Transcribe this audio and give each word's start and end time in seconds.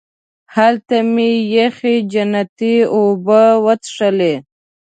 هلته 0.55 0.95
مې 1.13 1.29
یخې 1.57 1.95
جنتي 2.11 2.75
اوبه 2.95 3.41
وڅښلې. 3.63 4.35